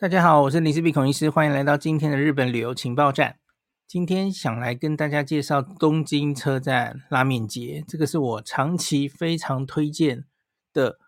[0.00, 3.38] 大家好，我是林氏璧孔医师，欢迎来到今天的日本旅游情报站。
[3.86, 10.24] 今天想来跟大家介绍东京车站拉面街，这个是我长期非常推荐
[10.72, 10.98] 的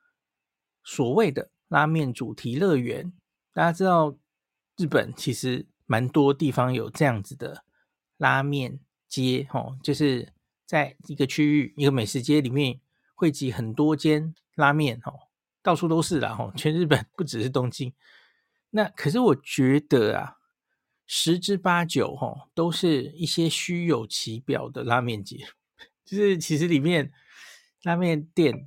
[0.84, 3.10] 所谓的拉面主题乐园。
[3.54, 4.14] 大家知道，
[4.76, 7.64] 日本其实蛮多地方有这样子的
[8.18, 8.78] 拉面
[9.08, 10.34] 街，哦，就是
[10.66, 12.78] 在一个区域一个美食街里面
[13.14, 15.14] 汇集很多间拉面，哦，
[15.62, 17.90] 到处都是啦，哦，全日本不只是东京。
[18.74, 20.36] 那可是我觉得啊，
[21.06, 25.46] 十之八九哈，都是一些虚有其表的拉面街，
[26.04, 27.12] 就是其实里面
[27.82, 28.66] 拉面店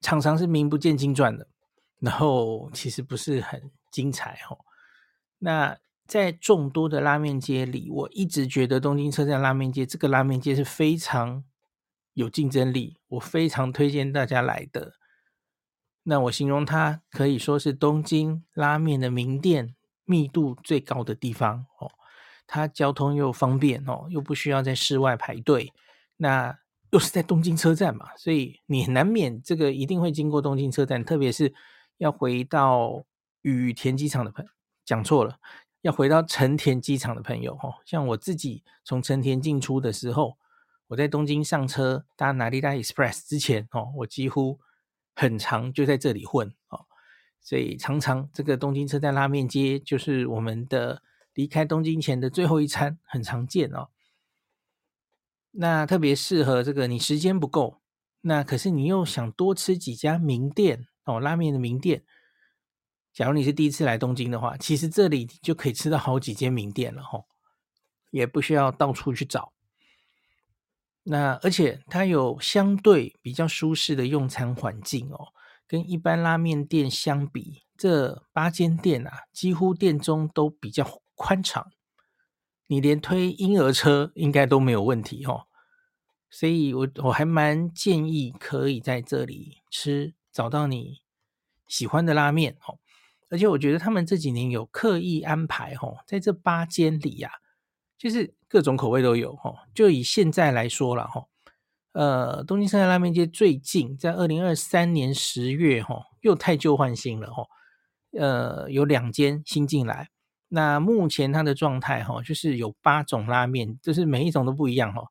[0.00, 1.48] 常常是名不见经传的，
[2.00, 4.58] 然后其实不是很精彩哈。
[5.38, 11.44] 那在众多的拉面街里，我一直觉得东京车站拉面街这个拉面街是非常
[12.14, 14.94] 有竞争力，我非常推荐大家来的。
[16.08, 19.74] 那我形容它可以说是东京拉面的名店
[20.04, 21.90] 密度最高的地方哦，
[22.46, 25.72] 它交通又方便哦，又不需要在室外排队，
[26.18, 26.56] 那
[26.90, 31.52] 又是在东京车站嘛，所以你难免这个一定会经过东京车站，特别是
[31.98, 33.04] 要回到
[33.42, 34.46] 羽田机场的朋，
[34.84, 35.38] 讲错了，
[35.82, 40.38] 要回到成田机场的朋友哦，像我自己从成田进出的时候，
[40.86, 44.60] 我在东京上车搭 Narita Express 之前哦，我几乎。
[45.18, 46.84] 很长就在这里混哦，
[47.40, 53.88] 所以常常这个东京车站拉面街就是我们的离开东京前的最后一餐，很常见哦。
[55.52, 57.80] 那特别适合这个你时间不够，
[58.20, 62.04] 那可是你又想多吃几家名店哦，拉面的名店。
[63.14, 67.24] 假如你是第一次来东京的话，其实这里就可以吃到好几间名店了哦，
[68.10, 69.54] 也不需要到处去找。
[71.08, 75.28] 那而且它有相对比较舒适的用餐环境哦，
[75.68, 81.70] 跟一般拉面店相比，这八间店啊，几乎店中都比较宽敞，
[82.66, 85.46] 你连推婴儿车应该都没有问题哦。
[86.28, 91.02] 所以我我还蛮建议可以在这里吃，找到你
[91.68, 92.78] 喜欢的拉面哦。
[93.28, 97.38] 而且我觉得他们这几年有刻意安排哦，在这八间里呀、啊。
[97.96, 101.26] 就是各种口味都有哈，就以现在来说了哈，
[101.92, 107.46] 呃，东京车站拉面街最近在二零二三年十月哈，又汰旧换新了哈，
[108.12, 110.10] 呃，有两间新进来，
[110.48, 115.02] 那目前它的状态哈，就是有八种拉面，就是每一种都不一样哈，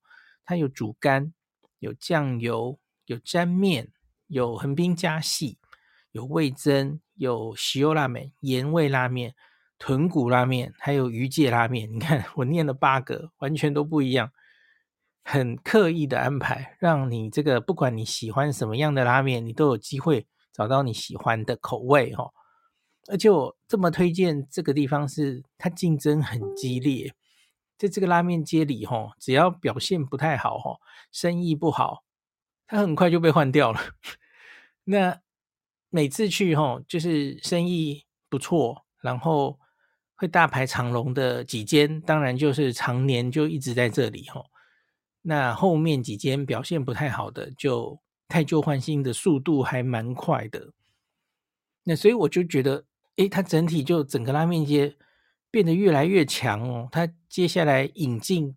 [0.46, 1.34] 它有煮干，
[1.80, 3.90] 有酱油，有沾面，
[4.28, 5.58] 有横滨加细，
[6.14, 9.36] 有味噌，有塩拉面，盐味拉面。
[9.78, 14.32] 豚骨拉面，还有鱼介拉面，你看我念了八个，完全都不一样，
[15.22, 22.32] 很刻意的安排，让你这个不管你喜欢什么样的拉面，你都有机会找到你喜欢的口味哈。
[23.08, 27.14] 而且我这么推荐这个地方是，它竞争很激烈，
[27.78, 30.80] 在这个拉面街里哈，只要表现不太好哈，
[31.12, 32.06] 生意不好，
[32.66, 33.80] 它很快就被换掉了。
[34.86, 35.20] 那
[35.90, 39.60] 每次去哈，就是生意不错，然后。
[40.16, 44.44] 会大排长龙的几间，当然就是常年就一直在这里哈。
[45.22, 50.72] 那后面几间表现不太好的，就汰旧换新的速度还蛮快的。
[51.84, 52.86] 那所以我就觉得，
[53.18, 54.96] 诶，它整体就整个拉面街
[55.52, 56.88] 变得越来越强哦。
[56.92, 58.56] 它接下来引进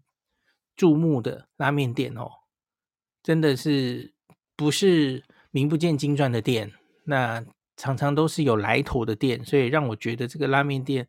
[0.76, 2.30] 注目的拉面店哦，
[3.22, 4.14] 真的是
[4.54, 6.72] 不是名不见经传的店，
[7.04, 7.44] 那
[7.76, 11.08] 常常都是有来头的店，所以让我觉得这个拉面店。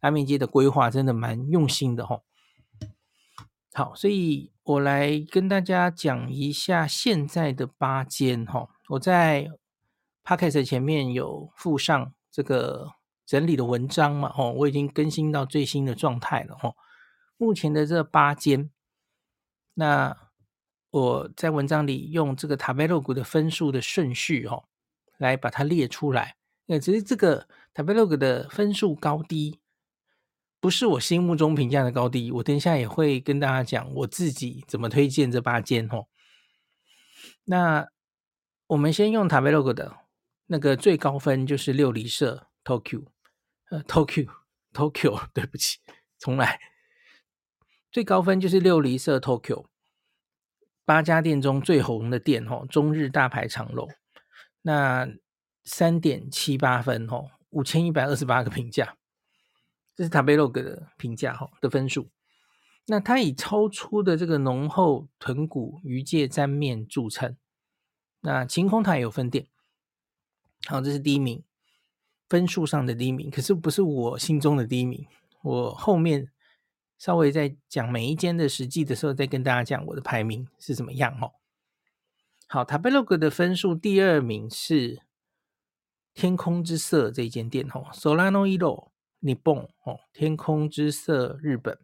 [0.00, 2.22] 拉面街的规划真的蛮用心的吼，
[3.72, 9.48] 好，所以我来跟大家讲一下现在的八间吼，我在
[10.24, 12.92] Podcast 前面有附上这个
[13.26, 16.76] 整理的文章嘛吼，我已经更新到最新的状态了吼。
[17.36, 18.70] 目前的这八间，
[19.74, 20.16] 那
[20.90, 24.68] 我在文章里用这个 Tabelog 的分数的顺序吼，
[25.18, 26.36] 来把它列出来。
[26.66, 29.58] 那其实这个 Tabelog 的分数高低。
[30.60, 36.06] 不是我心目中评价的高低，我等一下也会跟大家讲我自己怎么推荐这八间哦。
[37.44, 37.86] 那
[38.66, 39.96] 我们先用 Tabelog 的
[40.46, 43.06] 那个最高分就是六里社 Tokyo，
[43.70, 44.28] 呃 Tokyo
[44.74, 45.78] Tokyo， 对不起，
[46.18, 46.60] 重来。
[47.90, 49.66] 最高分就是六里社 Tokyo，
[50.84, 53.88] 八家店中最红的店哦，中日大排长龙。
[54.62, 55.08] 那
[55.64, 58.96] 三点七八分哦，五千一百二十八个评价。
[59.98, 62.08] 这是 Tabelog 的评价哈的分数，
[62.86, 67.36] 那它以超出的这个浓厚豚骨鱼介沾面著称。
[68.20, 69.48] 那晴空塔也有分店，
[70.66, 71.42] 好，这是第一名。
[72.28, 75.04] 分数上的第一名，可是不是我心中的第一名。
[75.42, 76.30] 我后面
[76.96, 81.32] 稍微在讲每一间的实际的时候，再跟大家讲我的排名是怎么样哦。
[82.46, 85.02] 好，Tabelog 的分数第二名是
[86.14, 88.46] 天空之色这一间店哦，Solano
[89.20, 91.78] Iro Nippon 哦，天空之色日本。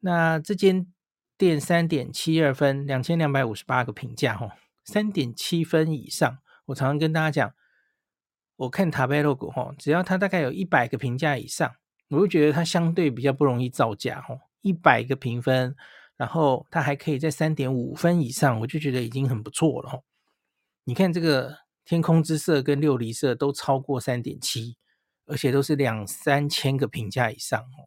[0.00, 0.86] 那这间
[1.36, 4.52] 店三点七二分，两千两百五十八个评价哦，
[4.84, 6.38] 三点七分以上。
[6.66, 7.54] 我常常跟大家讲，
[8.56, 11.74] 我看 Tabelog 哈，只要它大概有一百个评价以上，
[12.08, 14.40] 我就觉得它相对比较不容易造假哦。
[14.60, 15.74] 一百个评分，
[16.16, 20.02] 然后它还可以在三点五分以上，我就觉得已经很不错了哦。
[20.84, 24.76] 你看这个天空之色跟六离色都超过三点七，
[25.28, 27.86] 而且都是两三千个评价以上哦，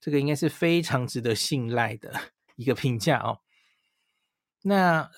[0.00, 3.40] 这个应该是非常值得信赖的 一个评价哦。
[4.62, 5.10] 那。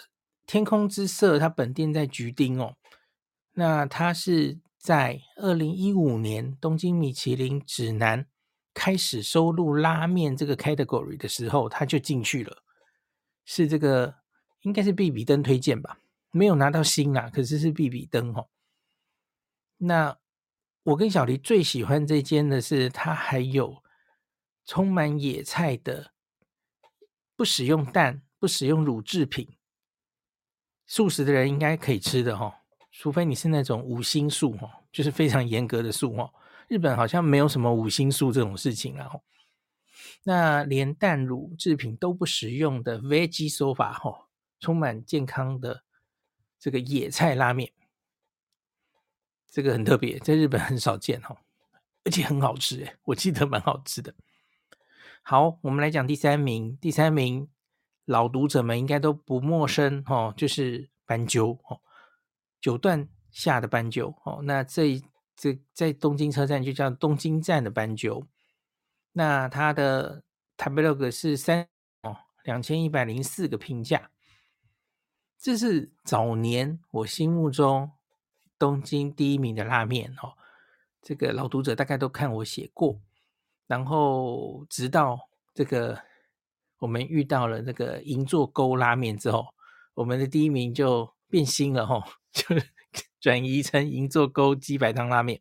[0.45, 2.75] 天空之色，它本店在橘丁哦。
[3.53, 8.27] 那它是在二零一五年东京米其林指南
[8.75, 12.65] 开始收录拉面这个 category 的时候，它就进去了。
[13.45, 14.17] 是这个
[14.63, 16.01] 应该是必比登推荐吧？
[16.33, 18.49] 没有拿到星啦，可是是必比登哦。
[19.79, 20.19] 那
[20.85, 23.83] 我跟小黎最喜欢这间的是，它还有
[24.65, 26.13] 充满野菜的，
[27.37, 29.49] 不使用蛋，不使用乳制品。
[30.85, 36.33] 素食的人应该可以吃的哈，除非你是那种五辛素哈，就是非常严格的素哈。
[36.67, 39.09] 日本好像没有什么五辛素这种事情啊。
[40.25, 44.29] 那连蛋乳制品都不使用的 Veggie Soba 哈，
[44.59, 45.85] 充满健康的
[46.59, 47.73] 这个野菜拉面，
[49.53, 51.37] 这个很特别，在日本很少见哈，
[52.05, 54.13] 而且很好吃诶，我记得蛮好吃的。
[55.23, 57.49] 好，我们来讲第三名，第三名。
[58.05, 61.81] 老读者们应该都不陌生哦，就是斑鸠哦，
[62.61, 64.41] 九段下的斑鸠哦。
[64.43, 65.01] 那这
[65.37, 68.27] 这在东京车站就叫东京站的斑鸠。
[69.13, 70.25] 那它的
[70.57, 71.69] Tabelog 是三
[72.03, 74.11] 哦，两千一百零四个评价。
[75.39, 77.93] 这是早年我心目中
[78.63, 80.35] 东京第一名的拉面哦。
[81.03, 83.01] 这个老读者大概都看我写过，
[83.67, 85.99] 然后直到这个。
[86.83, 89.55] 我们遇到了那个银座沟拉面之后，
[89.95, 92.03] 我们的第一名就变心了吼，
[92.35, 92.57] 就
[93.23, 95.41] 转移成银座沟鸡白汤拉面。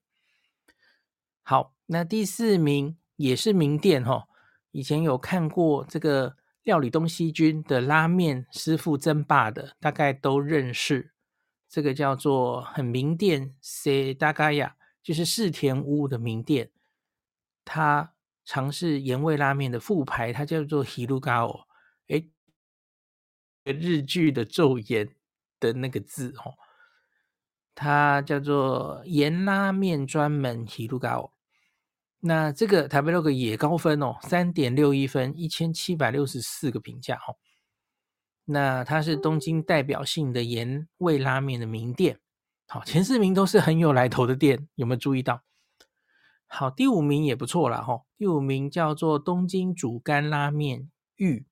[1.41, 4.25] 好，那第四名也是名店吼，
[4.69, 11.11] 以前有看过这个料理东西军的拉面师傅争霸的，大概都认识。
[11.71, 16.69] 这个叫做很名店塞大嘎亚，就是世田屋的名店，
[17.65, 18.13] 他。
[18.43, 21.65] 尝试盐味拉面的副牌，它叫做 Hirugao，
[22.07, 22.25] 哎，
[23.63, 25.15] 日剧的昼颜
[25.59, 26.55] 的那个字哦，
[27.75, 31.31] 它叫做盐拉面专门 Hirugao。
[32.19, 37.37] 那这个 Tabelog 也高分哦，三点六一分，一千七百六十四个评价哦。
[38.45, 42.19] 那它是东京代表性的盐味拉面的名店，
[42.67, 45.43] 好，前四名都是很有来头的店，有没有注意到？
[46.47, 48.01] 好，第五名也不错了哈。
[48.17, 51.45] 第五名叫做东京煮干拉面玉，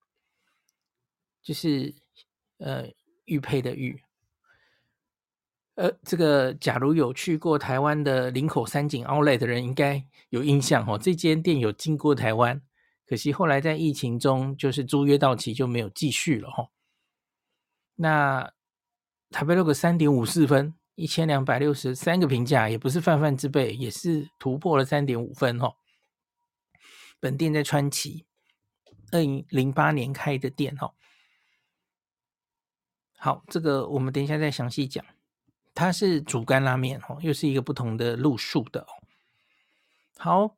[1.41, 1.95] 就是
[2.57, 2.89] 呃
[3.23, 4.03] 玉佩的玉。
[5.75, 10.97] 呃，这个假如有去过台湾的林口三井 Outlet 的人，应该有印象哦。
[10.97, 12.61] 这间店有经过台湾，
[13.05, 16.67] 可惜后来在疫情中，就是租约到期就没有继续了哈。
[17.99, 18.51] 那
[19.29, 20.73] Tabelog 三点五四分。
[20.95, 25.75] 一千两百六十三个评价，也不是泛泛之辈，也是突破了三点五分哦。
[27.21, 28.25] 本店在川崎，
[29.13, 30.91] 二零零八年开的店哦。
[33.17, 35.05] 好，这个我们等一下再详细讲。
[35.73, 38.91] 它是主干拉面哦，又是一个不同的路数的哦。
[40.17, 40.57] 好，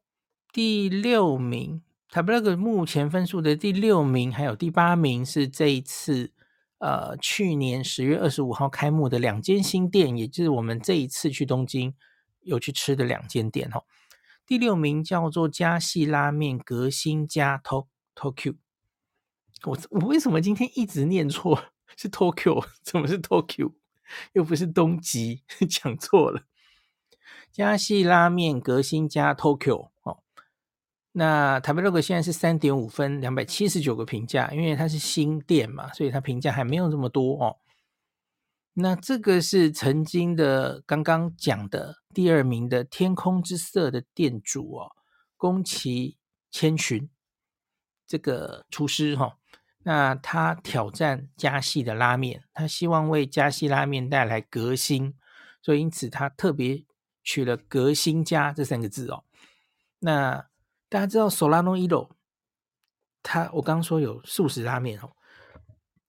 [0.51, 6.33] 第六名，Tabelog 目前分数的第六名，还有第八名是这一次。
[6.82, 11.94] 呃，去年十月二十五号开幕的两间新店，也就是我们这一次去东京
[12.42, 13.84] 有去吃的两间店哦。
[14.48, 17.62] 第六名叫做加系拉面革新家
[18.16, 18.56] Tokyo，
[19.64, 21.66] 我我为什么今天一直念错？
[21.96, 23.74] 是 Tokyo，怎么是 Tokyo？
[24.34, 26.46] 又不是东极，讲错了。
[27.52, 29.90] 加系拉面革新家 Tokyo
[31.13, 37.58] 那 Tabelog 现在是三点五分，两百七十九个评价，因为它是新店嘛，所以它评价还没有这么多哦。
[38.74, 44.91] 那这个是曾经的刚刚讲的第二名的天空之色的店主哦，
[45.36, 46.18] 宫崎
[46.50, 47.10] 千寻
[48.08, 49.34] 这个厨师哈、哦，
[49.84, 55.13] 那他挑战加系的拉面，他希望为加系拉面带来革新，
[55.62, 56.86] 所以因此他特别
[57.22, 59.25] 取了“革新家”这三个字哦。
[60.00, 60.48] 那
[60.91, 62.10] 大家知道 Solano Iro，
[63.24, 65.13] 它我刚刚说有素食拉面哦，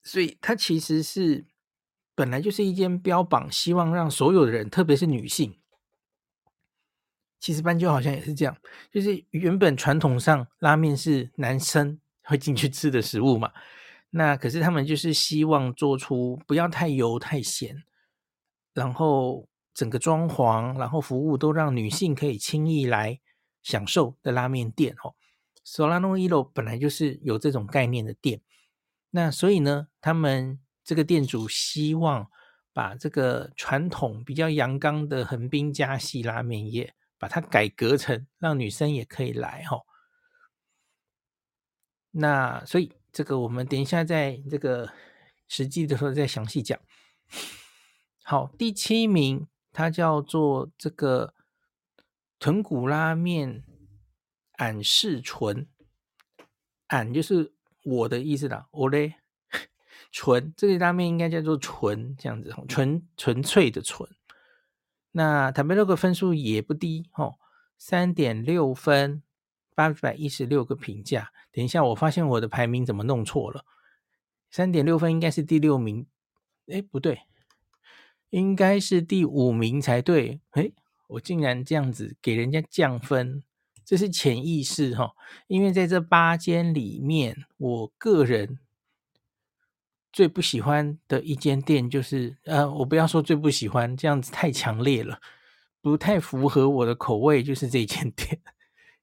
[0.03, 1.47] 所以它其实是
[2.17, 5.57] 本来就是一间标榜希望让所有的人，特别是女性，
[7.39, 8.57] 其实斑鸠好像也是这样，
[8.91, 13.53] 就是原本传统上拉面是男生会进去吃的食物嘛，
[14.11, 17.85] 那可是他们就是希望做出不要太油太咸，
[18.75, 23.21] 然后整个装潢，然后服务都让女性可以轻易来。
[23.63, 25.15] 享受的拉面店哦
[25.65, 28.43] ，Solano Iro 本来就是有这种概念的店，
[29.11, 32.29] 那所以呢，他们这个店主希望
[32.73, 39.83] 把这个传统比较阳刚的横滨家系拉面业，把它改革成让女生也可以来哈。
[42.11, 44.93] 那所以这个我们等一下在这个
[45.47, 46.79] 实际的时候再详细讲。
[48.25, 51.35] 好，第七名，它叫做这个。
[52.43, 53.63] 豚骨拉面，
[54.55, 55.69] 俺是纯，
[56.89, 58.67] 俺就是我的意思啦。
[58.73, 59.15] 我嘞，
[60.11, 64.11] 纯这个拉面应该叫做纯这样子，纯纯粹的纯。
[65.13, 67.39] 那塔贝洛克分数也不低哦，
[67.79, 69.23] 三点六分，
[69.77, 71.31] 八百一十六个评价。
[71.53, 73.65] 等一下，我发现我的排名怎么弄错了？
[74.51, 76.09] 三点六分应该是第六名，
[76.67, 77.21] 哎，不对，
[78.31, 80.73] 应该是第五名才对，哎。
[81.13, 83.43] 我竟然这样子给人家降分，
[83.85, 85.13] 这是潜意识哈。
[85.47, 88.59] 因为在这八间里面，我个人
[90.13, 95.21] 最不喜欢的一间店就是，呃，我不要说最不喜欢，这样子太强烈了，
[95.81, 98.41] 不太符合我的口味，就是这间店。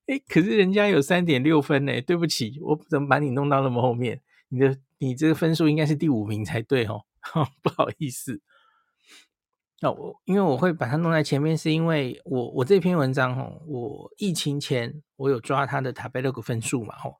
[0.07, 4.21] 诶，可是人家有三点六分呢，对不起，我怎么把你弄到那么后面？
[4.49, 7.03] 你的你这个分数应该是第五名才对哦，
[7.61, 8.41] 不好意思。
[9.81, 17.15] 那我、因为我会把它弄在前面，是因为我我这篇文章吼，我疫情前我有抓它的塔贝洛克分数嘛吼，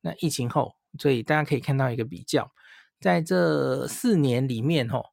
[0.00, 2.50] 那疫情后，所以大家可以看到一个比较，
[2.98, 5.04] 在这四年里面吼，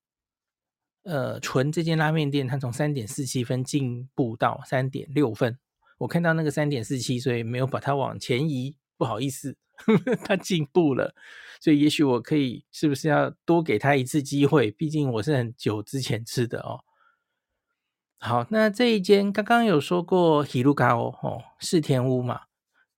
[1.03, 5.59] 呃，纯这间拉面店它从三点四七分进步到三点六分，
[5.97, 11.13] 我看到那个三点四七，所以没有把它往前移，不好意思，呵 呵它进步了。
[11.65, 14.69] 所以也许我可以是不是要多给他一次机会？
[14.69, 16.83] 毕竟我是很久之前吃的哦。
[18.19, 22.41] 好，那这一间刚刚有说过 Hirugaо 哦，世田屋嘛，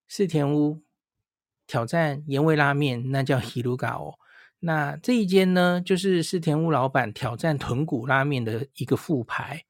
[0.10, 0.84] 四田屋
[1.66, 4.16] 挑战盐味拉面，那叫 Hirugao。
[4.60, 9.64] 那这一间呢，就是四田屋老板挑战豚骨拉面的一个副牌。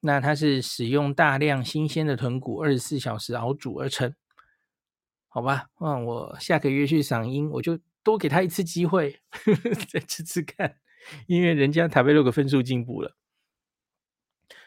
[0.00, 4.14] 那它是使用大量新鲜的豚骨，二十四小时熬煮而成。
[5.28, 7.78] 好吧，那我下个月去赏樱，我就。
[8.04, 10.76] 多给他一次机会，呵呵，再吃吃看，
[11.26, 13.16] 因为人家塔贝洛克分数进步了。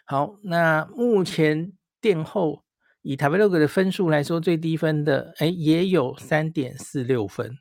[0.03, 2.65] 好，那目前店后
[3.01, 7.57] 以塔贝洛克的分数来说，最低分的哎也有三点四六分，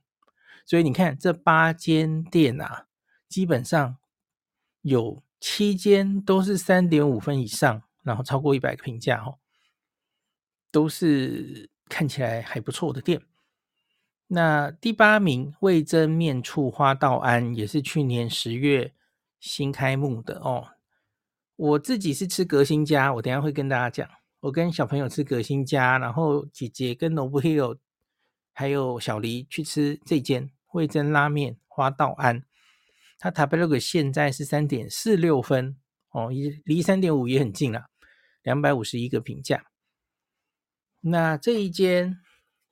[0.64, 2.86] 所以你看这八间店啊，
[3.28, 3.98] 基本上
[4.82, 9.38] 有七间都是三点五分以上，然后超过一百个评价哦，
[10.70, 13.20] 都是看起来还不错的店。
[14.28, 18.92] 那第八名味珍面醋花道庵也是去年十月
[19.38, 20.70] 新开幕的哦。
[21.54, 24.10] 我自己是吃革新家，我等下会跟大家讲。
[24.40, 27.78] 我跟小朋友吃革新家，然后姐姐跟 Nobuhiro
[28.52, 32.44] 还有小黎去吃这间味珍拉面花道庵。
[33.18, 35.76] 它塔贝洛克现在是三点四六分
[36.10, 36.30] 哦，
[36.64, 37.86] 离三点五也很近了，
[38.42, 39.66] 两百五十一个评价。
[41.00, 42.18] 那这一间。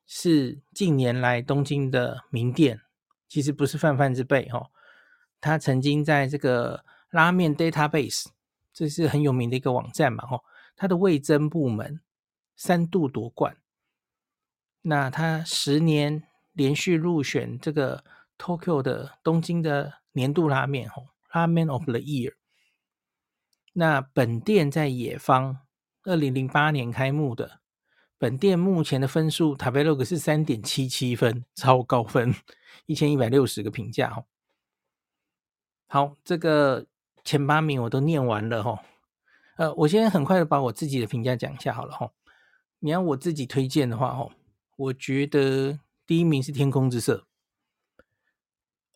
[0.06, 2.80] 是近年来东京的名店，
[3.28, 4.70] 其实不是泛泛之辈哦。
[5.40, 8.26] 他曾经在这个拉面 database，
[8.72, 10.42] 这是很有名的一个网站嘛哦。
[10.76, 12.00] 他的味增部门
[12.56, 13.56] 三度夺冠，
[14.82, 18.04] 那他十年连续入选这个
[18.36, 22.34] Tokyo 的东京的年度拉面哦，拉面 of the year。
[23.72, 25.58] 那本店在野方，
[26.04, 27.60] 二零零八年开幕的。
[28.16, 32.34] 本店目前的分数，塔贝洛克是三点七七分，超高分，
[32.86, 34.24] 一千一百六十个评价哦。
[35.86, 36.86] 好，这个
[37.24, 38.82] 前八名我都念完了哈。
[39.56, 42.10] 呃，我先很快的把我自己的评价讲一下好了哈。
[42.78, 44.32] 你要我自己推荐的话哦，
[44.76, 47.26] 我觉得第一名是天空之色，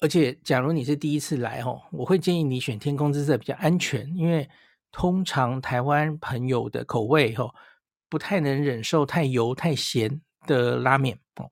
[0.00, 4.48] 而且假如你是第一次来哦，我会建议你选天空之色比较安全，因为
[4.90, 7.52] 通常台湾朋友的口味哈。
[8.08, 11.50] 不太能忍受太油太咸的拉面哦。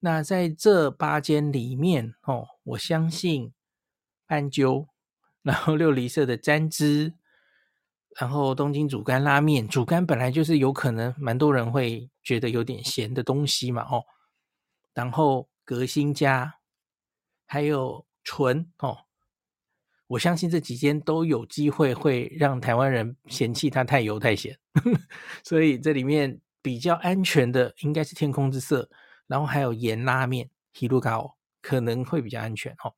[0.00, 3.52] 那在这八间里面哦，我相信
[4.26, 4.88] 斑鸠，
[5.42, 7.14] 然后六厘色的沾汁，
[8.20, 14.04] 然后东京煮干拉面，煮干本来就是有可能蛮多人会觉得有点咸的东西嘛，哦。
[14.94, 16.60] 然后革新家，
[17.46, 18.98] 还有纯哦，
[20.08, 24.58] 我相信这几间都有机会会让台湾人嫌弃它太油太咸，
[25.44, 28.88] 所以这里面比较安全的应该是天空之色，
[29.26, 32.92] 然后还有盐拉面 Hirugao 可能会比较安全哦。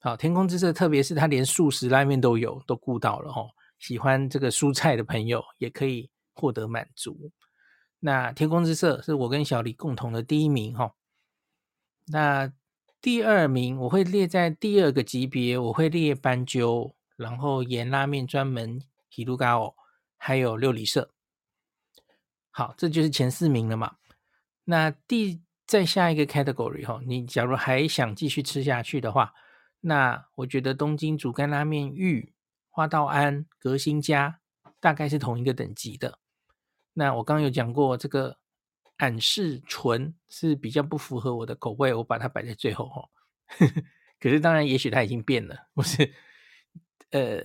[0.00, 3.48] 好，天空之色，特别是它连素食拉面都有，都顾到了哦。
[3.78, 7.30] 喜欢这个蔬菜的朋友也可以获得满足。
[8.00, 10.94] 那天空之色是我跟小李共同的第一名哈。
[12.06, 12.52] 那
[13.04, 18.80] 第二名我会列在第二个级别，我会列斑鸠，然后盐拉面专门
[19.10, 19.74] Hirugao，
[20.16, 21.10] 还有六里社。
[22.50, 23.96] 好，这就是前四名了嘛。
[24.64, 29.34] 那第再下一个 category 哈，你假如还想继续吃下去的话，
[29.80, 32.32] 那我觉得东京煮干拉面玉。
[32.70, 34.40] 花道庵、革新家
[34.80, 36.20] 大概是同一个等级的。
[36.94, 38.38] 那我刚刚有讲过，这个
[38.98, 43.08] 俺是纯是比较不符合我的口味，我把它摆在最后哦。
[44.20, 46.12] 可是当然，也许它已经变了，不是？
[47.10, 47.40] 呃，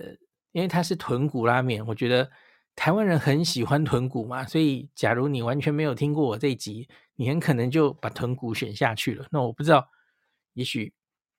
[0.52, 2.30] 因为它是豚骨拉面，我觉得
[2.74, 9.26] 台湾人很喜欢豚骨嘛，所以假如你完全没有听过我这一集，你很可能就把豚骨选下去了。
[9.30, 9.88] 那我不知道，
[10.54, 10.92] 也许。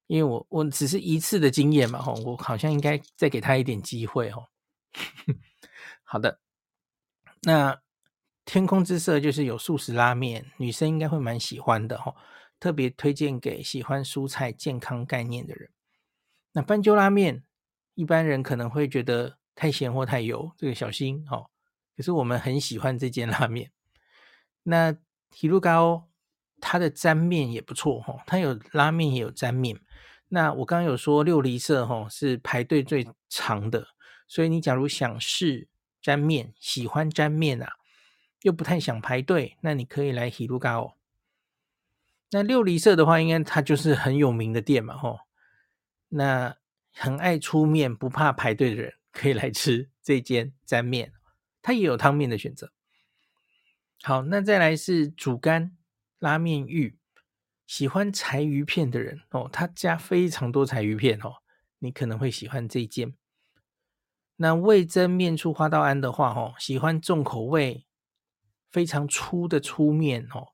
[0.07, 4.45] 因为我我只是一次的经验嘛，吼，我好像应该再给他一点机会，吼。
[6.03, 6.41] 好的，
[7.43, 7.81] 那
[8.45, 12.15] 天空之色就是有素食拉面，女生应该会蛮喜欢的，吼，
[12.59, 15.69] 特别推荐给喜欢蔬菜健康概念的人。
[16.53, 17.43] 那斑鸠拉面，
[17.93, 21.49] 一般人可能会觉得太咸或太油，这个小心，吼。
[21.95, 23.71] 可是我们很喜欢这间拉面。
[24.63, 24.95] 那
[25.29, 26.09] 提露高
[26.59, 29.79] 它的沾面也不错，吼，它有拉面也有沾面。
[30.29, 33.87] 那我刚刚有说六里社吼是排队最长的，
[34.27, 35.67] 所以你假如想试
[36.01, 37.73] 沾面，喜欢沾面啊，
[38.41, 40.93] 又不太想排队，那你可以来 Hirugao。
[42.31, 45.19] 那六里社的话，应该它就是很有名的店嘛吼。
[46.09, 46.57] 那
[46.93, 51.13] 很爱出面，不怕排队的人，可以来吃这间沾面，
[51.61, 52.71] 它也有汤面的选择。
[54.03, 55.77] 好，那再来是煮干
[56.19, 56.97] 拉面玉。
[57.67, 61.35] 喜欢柴鱼片的人哦，他加非常多柴鱼片哦，
[61.79, 63.13] 你可能会喜欢这一间。
[64.35, 67.85] 那味噌面出花道庵的话哦，喜欢重口味、
[68.71, 70.47] 非常粗的粗面哦。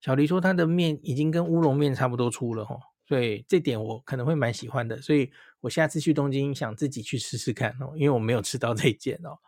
[0.00, 5.00] 小黎说他的面已经跟乌龙面差不多粗了哦，所以这点我可能会蛮喜欢的。
[5.02, 5.30] 所以
[5.60, 9.38] 我下次去东京想自己去试试看哦，因为我没有吃到这一间哦。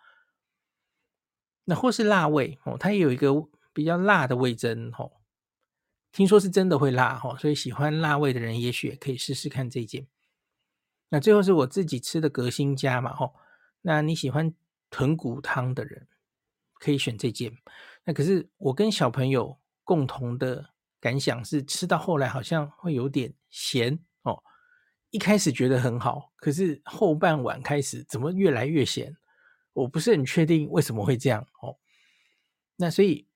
[1.64, 3.32] 那或是辣味哦，它也有一个
[3.72, 5.12] 比较辣的味噌哦。
[6.10, 10.06] 听说是真的会辣哦，所以喜欢辣味的人也许也可以试试看这件。
[11.08, 13.32] 那最后是我自己吃的革新家嘛哈，
[13.80, 14.54] 那你喜欢
[14.90, 16.08] 豚骨汤的人
[16.74, 17.56] 可以选这件。
[18.04, 24.42] 那可是我跟小朋友共同的感想是，吃到后来好像会有点咸哦。
[25.10, 29.16] 一开始觉得很好，可是后半碗开始怎么越来越咸？
[29.72, 31.76] 我不是很确定为什么会这样哦。
[32.76, 33.26] 那所以。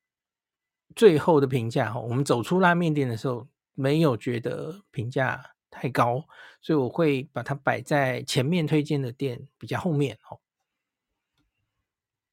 [0.95, 6.25] 最后的评价哈，我们走出拉面店的时候，没有觉得评价太高，
[6.61, 10.39] 所以我会把它摆在前面推荐的店比较后面哦。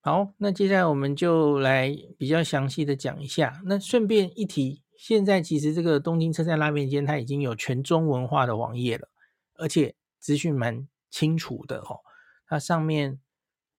[0.05, 3.63] 好，那接下来我们就来比较详细的讲一下。
[3.65, 9.09] 那顺便一提，现在其实这个东京车站拉面间它已经有全中文化的网页了，
[9.55, 12.01] 而且资讯蛮清楚的哦。
[12.47, 13.19] 它上面。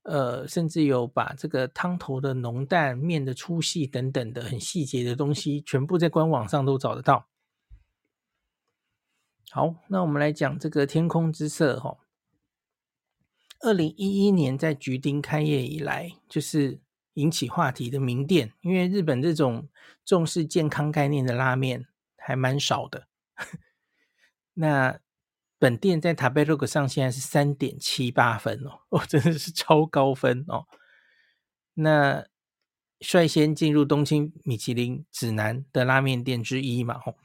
[0.07, 7.25] 呃，甚至有把这个汤头的浓淡、面的粗细等等的很细节的东西，全部在官网上都找得到。
[9.49, 11.97] 好，那我们来讲这个天空之色哈。
[13.61, 16.79] 二零一一年在橘町开业以来，就是
[17.13, 19.67] 引起话题的名店，因为日本这种
[20.03, 21.87] 重视健康概念的拉面
[22.17, 23.07] 还蛮少的。
[24.53, 24.99] 那
[25.57, 30.65] 本店在 Tabelog 上现在是三点七八分哦，哦，真的是超高分哦。
[31.73, 32.25] 那
[32.99, 37.15] 率先进入东京米其林指南的拉面店之一嘛，哦，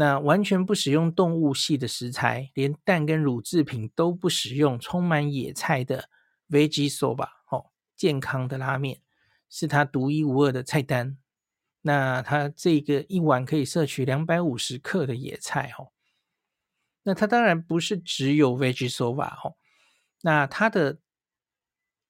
[0.00, 6.08] 那完全不使用动物系的食材，连蛋跟乳制品都不使用，充满野菜的
[6.48, 9.02] Veggie Soba 哦，健康的拉面
[9.50, 11.18] 是它独一无二的菜单。
[11.82, 15.92] 那它这个一碗可以摄取两百五十克的野菜哦。
[17.02, 19.56] 那它当然不是只有 Veggie Soba 哦，
[20.22, 20.98] 那它的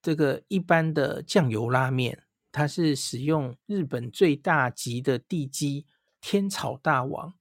[0.00, 2.22] 这个一般的酱油拉面，
[2.53, 5.87] 它是使用日本最大级的地鸡
[6.20, 7.35] 天草大王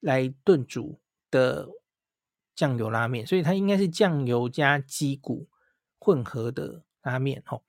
[0.00, 1.68] 来炖煮的
[2.54, 5.48] 酱油拉面，所以它应该是酱油加鸡骨
[5.98, 7.62] 混合的拉面哦。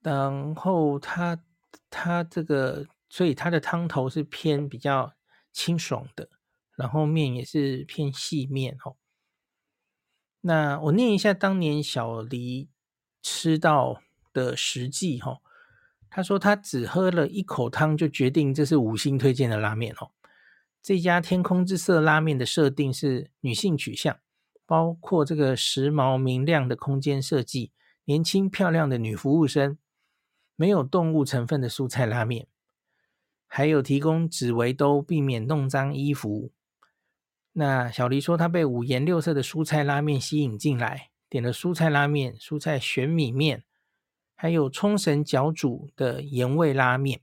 [0.00, 1.44] 然后它
[1.90, 5.14] 它这个，所以它的汤头是偏比较
[5.52, 6.30] 清爽的，
[6.76, 8.96] 然后面也是偏细面哦。
[10.40, 12.70] 那我念一下当年小黎
[13.20, 14.00] 吃到
[14.32, 15.40] 的实际哈，
[16.10, 20.10] 他说他只喝了一口汤就决定这是五星推荐的拉面哦。
[20.82, 24.18] 这家天空之色拉面的设定是女性取向，
[24.64, 27.72] 包括这个时髦明亮的空间设计，
[28.04, 29.76] 年轻漂亮的女服务生，
[30.56, 32.46] 没有动物成分的蔬菜拉面，
[33.46, 36.52] 还有提供纸围兜避免弄脏衣服。
[37.52, 43.64] 那小黎说他被五颜六色的蔬菜拉面吸引进来，点了蔬菜拉面、蔬菜玄米面，
[44.40, 47.20] 还有冲绳角煮的盐味拉面。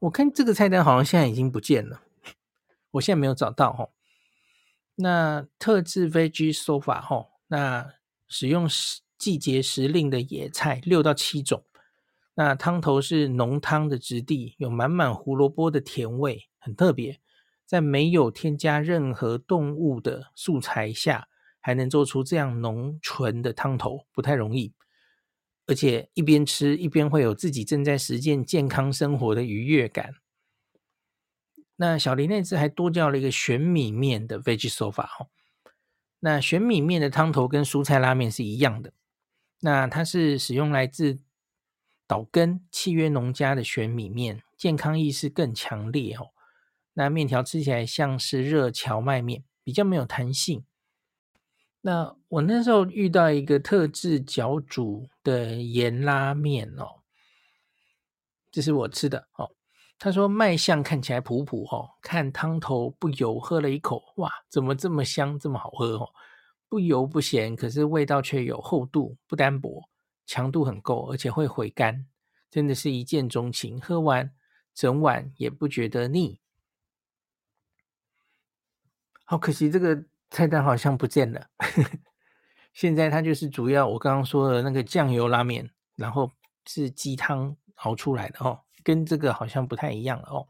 [0.00, 2.02] 我看这个菜单好像现在已经不见了，
[2.90, 3.88] 我现在没有找到哈。
[4.96, 7.94] 那特制 Veggie Sofa 齁，那
[8.28, 11.64] 使用时季节时令的野菜六到七种，
[12.34, 17.18] 那汤头是浓汤的质地，有满满胡萝卜的甜味，很特别。
[17.64, 21.28] 在没有添加任何动物的素材下，
[21.60, 24.74] 还能做出这样浓醇的汤头，不太容易。
[25.70, 30.16] 而且一边吃一边会有自己正在实践健康生活的愉悦感。
[31.76, 35.28] 那小林那次还多叫了一个玄米面的 Veggie Sofa 哦。
[36.18, 38.92] 那玄米面的汤头跟蔬菜拉面是一样的，
[39.60, 41.20] 那它是使用来自
[42.08, 46.30] 岛根契约农家的玄米面，健康意识更强烈哦。
[46.94, 50.64] 那面条吃起来像是热荞麦面，比较没有弹性。
[51.82, 57.00] 那我那时候遇到一个特制角煮的盐拉面哦，
[58.50, 59.50] 这是我吃的哦。
[59.98, 66.08] 他说卖相看起来普普哦，看汤头不油，喝了一口，哇，怎么这么香，这么好喝哦？
[66.68, 69.88] 不油不咸，可是味道却有厚度，不单薄，
[70.24, 72.06] 强度很够，而且会回甘，
[72.50, 73.80] 真的是一见钟情。
[73.80, 74.32] 喝完
[74.72, 76.40] 整碗也不觉得腻。
[79.24, 81.46] 好可惜，这个菜单好像不见了。
[82.72, 86.30] 现在它就是主要我刚刚说的那个酱油拉面，然后
[86.66, 90.46] 是鸡汤熬出来的哦，跟这个好像不太一样了哦。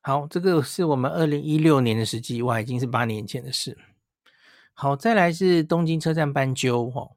[0.00, 3.76] 好，这个是我们二零一六年的时机，哇，已经是八年前的事。
[4.72, 7.16] 好，再来是东京车站斑鸠哦，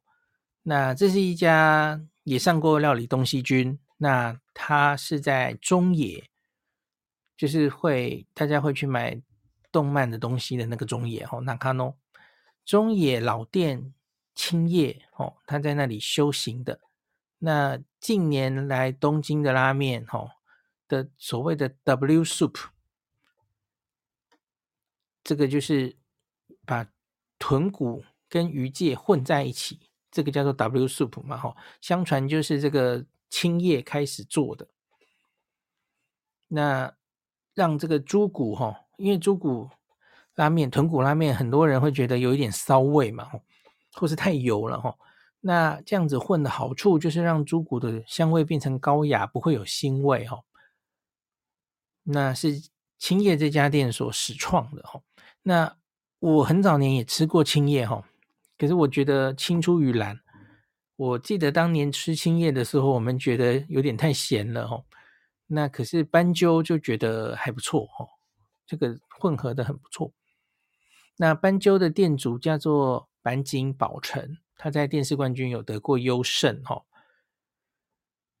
[0.64, 6.28] 那这是一家也上过料理东西军，那它是在中野，
[7.36, 9.22] 就是会大家会去买。
[9.72, 11.96] 动漫的东西的那个中野哦，那卡诺
[12.64, 13.92] 中野老店
[14.34, 16.78] 青叶哦，他在那里修行的。
[17.38, 20.30] 那近年来东京的拉面哦
[20.86, 22.66] 的所谓的 W Soup，
[25.24, 25.96] 这个就是
[26.64, 26.86] 把
[27.38, 29.80] 豚骨跟鱼介混在一起，
[30.10, 31.56] 这个叫做 W Soup 嘛哈。
[31.80, 34.68] 相传就是这个青叶开始做的，
[36.48, 36.94] 那
[37.54, 38.84] 让这个猪骨哈。
[39.02, 39.68] 因为猪骨
[40.36, 43.28] 拉面、豚骨拉面，很多人会觉得有一点骚味嘛，
[43.94, 44.94] 或是太油了哈。
[45.40, 50.38] 那这样子混的好处就是让猪骨的香味变成高雅，不会有腥味哈。
[52.04, 52.62] 那是
[52.96, 55.00] 青叶这家店所始创的哈。
[55.42, 55.76] 那
[56.20, 58.04] 我很早年也吃过青叶哈，
[58.56, 60.20] 可是我觉得青出于蓝。
[60.94, 64.80] 我记得当年吃青叶的时候，我们觉得有点太咸了哈。
[65.48, 68.06] 那可是斑鸠就觉得还不错哈。
[68.72, 70.14] 这个混合的很不错。
[71.18, 76.86] 那斑鸠的店主叫做坂井宝成，他在电视冠军有得过优胜哈。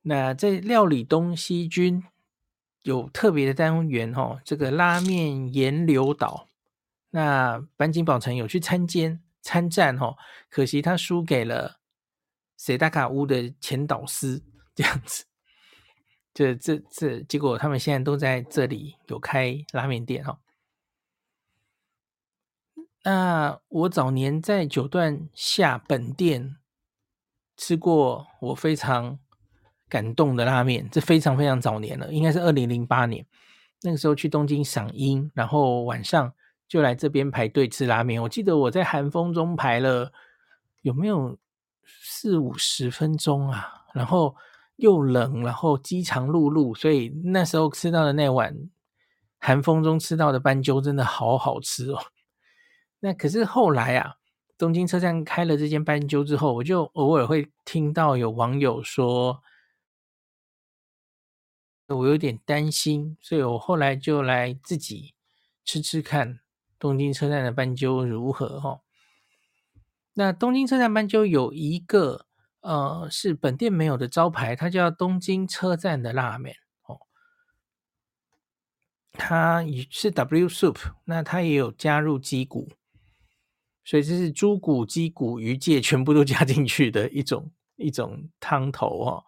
[0.00, 2.02] 那在料理东西军
[2.80, 6.48] 有特别的单元哈，这个拉面岩流岛，
[7.10, 10.16] 那坂井宝成有去参监参战哈，
[10.48, 11.78] 可惜他输给了
[12.56, 14.42] 谁大卡屋的前导师
[14.74, 15.26] 这样子。
[16.34, 20.38] 这这这，结果他们现在都在这里有开拉面店哈。
[23.04, 26.56] 那我早年在九段下本店
[27.56, 29.18] 吃过我非常
[29.90, 33.26] 感动的拉面，这非常非常早年了，应该是二零零八年。
[33.82, 36.32] 那个时候去东京赏樱，然后晚上
[36.66, 38.22] 就来这边排队吃拉面。
[38.22, 40.10] 我记得我在寒风中排了
[40.80, 41.36] 有没有
[41.84, 43.84] 四五十分钟啊？
[43.92, 44.34] 然后。
[44.82, 48.68] 又冷，然后饥肠辘辘，所以那时候吃到的那碗
[49.38, 51.98] 寒风中吃到的斑鸠真的好好吃哦。
[52.98, 54.16] 那可是后来啊，
[54.58, 59.40] 东京车站开了这间斑鸠之后，我就偶尔会听到有网友说，
[61.86, 65.14] 我有点担心，所以我后来就来自己
[65.64, 66.40] 吃吃看
[66.78, 68.80] 东京车站的斑鸠如何哈。
[70.14, 72.26] 那东京车站斑鸠有一个
[72.62, 76.98] 呃是本店没有的招牌，它叫东京车站的拉面哦。
[79.12, 82.70] 它也是 W Soup，那它也有加入鸡骨，
[83.84, 89.24] 所以这是猪骨、鸡骨、鱼介全部都加进去的一种一种汤头哦。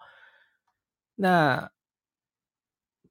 [1.16, 1.70] 那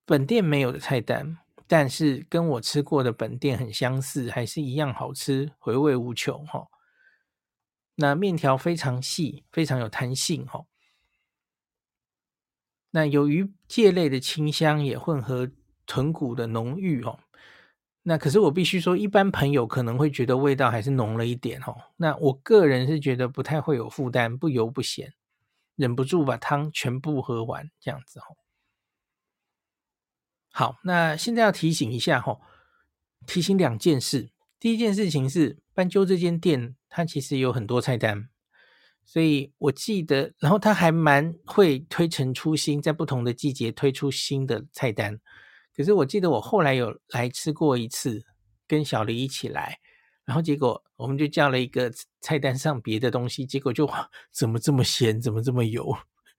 [0.06, 6.68] 本店没有的菜单，但是跟我吃过的本店很相似，还是一样好吃，回味无穷哈。
[7.96, 10.66] 那面条非常细，非常有弹性哦。
[12.92, 15.52] 那有鱼介类的清香，也混合
[15.86, 17.20] 豚骨的浓郁哦。
[18.04, 21.76] 那可是我必须说，一般朋友可能会觉得味道还是浓了一点哦。
[21.96, 25.14] 那我个人是觉得不太会有负担，不油不咸，
[25.76, 28.36] 忍不住把汤全部喝完这样子哦。
[30.52, 32.40] 好，那现在要提醒一下哈，
[33.26, 34.33] 提醒两件事。
[34.64, 38.30] 第一件事情是，斑鸠这间店，它其实有很多菜单，
[39.04, 45.20] 所以我记得，然后它还蛮会推陈出新，在不同的季节推出新的菜单。
[45.76, 48.24] 可是我记得我后来有来吃过一次，
[48.66, 49.80] 跟小黎一起来，
[50.24, 53.86] 然后结果我们就叫了一个菜单上别的东西，结果就
[54.32, 55.94] 怎么这么咸，怎么这么油，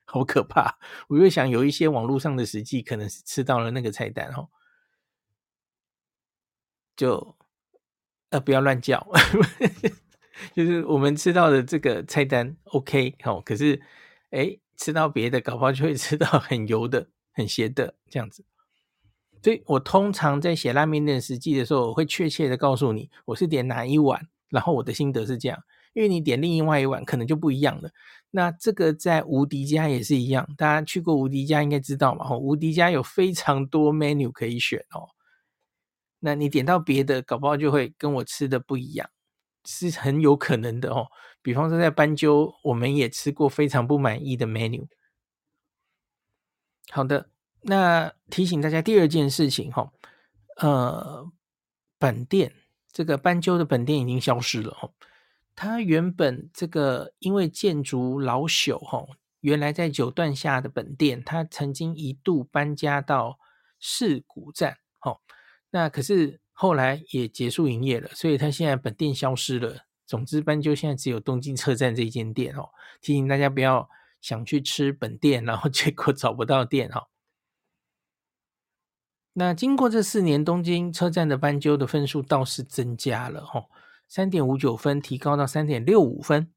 [0.06, 0.78] 好可怕！
[1.08, 4.48] 我就想有一些网络上的实际，可能是吃到了那个菜单哦，
[6.96, 7.36] 就。
[8.34, 9.06] 呃，不要乱叫，
[10.56, 13.80] 就是我们吃到的这个菜单 OK 好，可是
[14.30, 18.44] 哎，吃到别的，搞不好就会 吃到很油的、很咸的这样子。
[19.40, 25.56] 所以我通常在写拉面店实际的时候，我会确切的告诉你我是点哪一碗，然后我的心得是这样，
[25.92, 27.90] 因为你点另外一碗可能就不一样了。
[28.32, 35.13] 那这个在无敌家也是一样，大家去过无敌家应该知道嘛，吼，无敌家有非常多 menu 可以选哦。
[36.24, 39.10] 那你点到别的，搞不好就会跟我吃的不一样，
[39.66, 41.06] 是很有可能的哦。
[41.42, 44.86] 比方说在斑鸠，我们也吃过非常不满意的 menu。
[46.88, 47.28] 好的，
[47.60, 49.92] 那提醒大家第二件事情哈，
[50.56, 51.30] 呃，
[51.98, 52.54] 本店
[52.90, 54.94] 这个斑鸠的本店已经消失了哦。
[55.54, 59.06] 它原本这个因为建筑老朽哈，
[59.40, 63.38] 原来在九段下的本店，它曾经一度搬家到
[63.78, 65.20] 市古站哦。
[65.74, 69.86] 那可是后来也结束营业了，所以他现在本店消失了。
[70.06, 72.68] 总之，斑鸠现在只有东京车站这一间店哦。
[73.00, 77.08] 提醒大家不要想去吃本店，然后 结果找不到店哈。
[79.32, 83.64] 那经过这四年，东京车站的斑鸠的分数倒是增加了哈，
[84.06, 86.52] 三点五九分提高到三点六五分。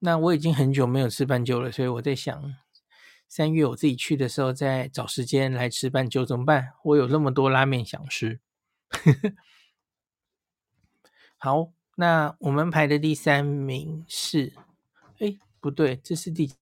[0.00, 2.56] 那我已经很久没有吃斑鸠了，所以我在想。
[3.30, 6.72] 三月我自己去的时候，再找时间来吃斑鸠怎么办？
[6.82, 8.40] 我有那么多拉面想吃。
[11.38, 14.52] 好，那我们排的第三名是，
[15.20, 16.52] 哎，不对，这是第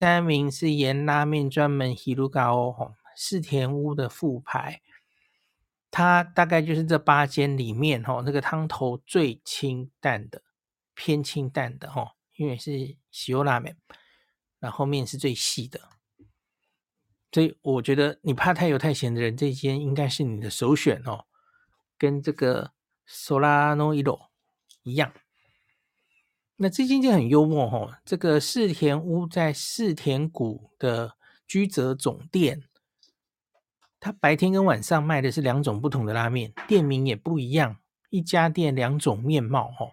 [0.00, 4.82] 三名是盐拉面专门 Hirugao 吼世田屋的副牌，
[5.92, 10.42] 它大概就是这八间里面吼那个汤头最清淡的，
[10.94, 12.96] 偏清淡的吼，因为是
[13.28, 13.76] 塩拉面。
[14.58, 15.80] 然后面是最细的，
[17.30, 21.26] 所以我觉得你怕太油太咸的人，这间应该是你的首选哦。
[21.98, 22.72] 跟这个
[23.08, 24.28] Solano Iro
[24.82, 25.12] 一样，
[26.56, 27.96] 那这间就很幽默哦。
[28.04, 31.16] 这个世田屋在世田谷的
[31.46, 32.64] 居泽总店，
[33.98, 37.78] 它白天跟晚上卖的是两种不同的拉面，店名也不一样，
[38.10, 39.92] 一家店两种面貌哦。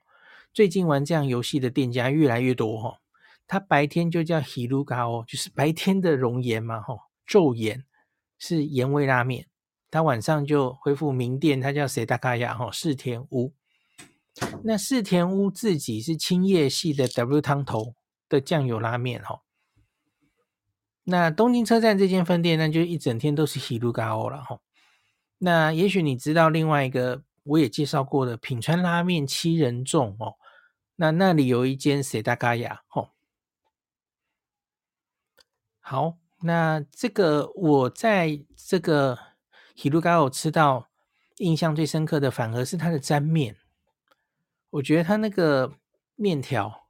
[0.54, 3.00] 最近玩这样游戏的店家越来越多哦。
[3.48, 7.86] 它白天就叫 Hirugao，就是白天的熔岩嘛，吼，昼盐
[8.38, 9.48] 是盐味拉面。
[9.92, 13.54] 它晚上就恢复名店，它叫 Sedakaya，吼，四田屋。
[14.64, 17.94] 那四田屋自己是青叶系的 W 汤头
[18.28, 19.42] 的酱油拉面，吼。
[21.04, 24.62] 那东京车站这间分店呢，就一整天都是 Hirugao 了，吼。
[25.38, 30.38] 那也许你知道另外一个我也介绍过的品川拉面七人众哦，
[30.96, 33.13] 那那里有一间 Sedakaya，吼。
[35.86, 39.20] 好，那这个我在这个
[39.76, 40.88] Hirugao 吃到
[41.40, 43.58] 印象最深刻的，反而是它的沾面。
[44.70, 45.74] 我觉得它那个
[46.16, 46.88] 面条，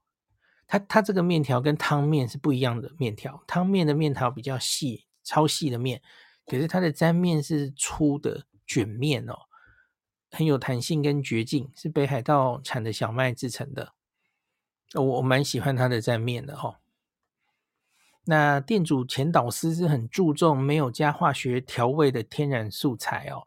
[0.67, 3.43] 它它这个面条跟汤面是不一样的面条。
[3.47, 5.99] 汤面的面条比较细，超细的面，
[6.45, 9.33] 可是它的沾面是粗的卷面哦，
[10.29, 13.93] 很有弹性跟嚼劲，是北海道产的小麦制成的。
[14.93, 16.75] 我我蛮喜欢它的沾面的哈、哦。
[18.25, 23.43] 那店主前导师是很注重没有加化学调味的天然素材哦。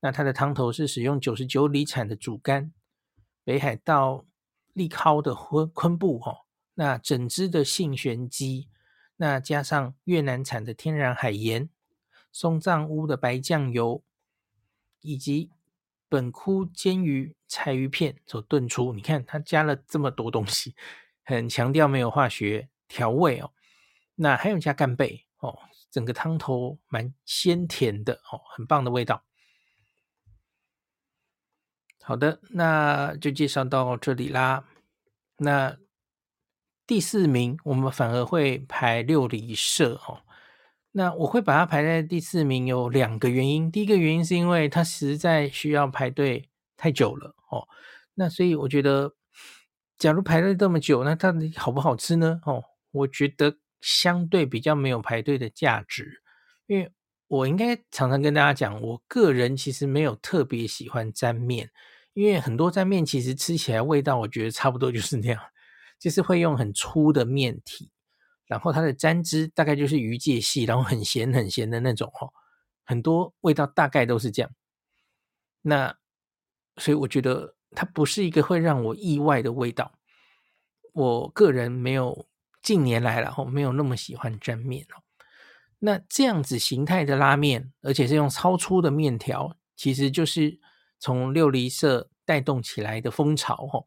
[0.00, 2.72] 那它的汤头是使用九十九里产的主干，
[3.42, 4.26] 北海道
[4.74, 8.68] 利尻的昆昆布哈，那整只的信玄鸡，
[9.16, 11.68] 那加上越南产的天然海盐，
[12.30, 14.04] 松藏屋的白酱油，
[15.00, 15.50] 以及
[16.08, 18.92] 本窟煎鱼柴鱼片所炖出。
[18.92, 20.76] 你看它加了这么多东西，
[21.24, 23.50] 很强调没有化学调味哦。
[24.18, 25.58] 那还有加干贝哦，
[25.90, 29.24] 整个汤头蛮鲜甜的哦，很棒的味道。
[32.02, 34.64] 好的，那就介绍到这里啦。
[35.36, 35.76] 那
[36.86, 40.22] 第四名，我们反而会排六里舍哦。
[40.90, 43.70] 那我会把它排在第四名，有两个原因。
[43.70, 47.68] 第一个原因是因为它实在需要排队太久了哦。
[48.14, 49.14] 那所以我觉得，
[49.98, 52.40] 假如排队这么久，那它好不好吃呢？
[52.46, 56.22] 哦，我觉得相对比较没有排队的价值，
[56.66, 56.90] 因为
[57.26, 61.70] 我应该常常跟大家讲，我个人其实没有特别喜欢沾面。
[62.14, 65.40] 因为很多沾面其实吃起来味道，我觉得差不多就是那样，
[66.00, 67.92] 就是会用很粗的面体，
[68.46, 72.32] 然后它的沾汁大概就是鱼介系，然后很咸很咸的那种哦，
[72.84, 74.50] 很多味道大概都是这样。
[75.62, 75.96] 那
[76.78, 79.92] 所以我觉得它不是一个会让我意外的味道。
[80.94, 82.26] 我个人没有
[82.68, 85.02] 近年来然后没有那么喜欢沾面哦。
[85.78, 90.60] 那这样子形态的拉面，而且是用超粗的面条，其实就是。
[91.00, 93.86] 从六里社带动起来的风潮，哦，